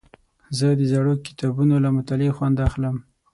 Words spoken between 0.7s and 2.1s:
د زړو کتابونو له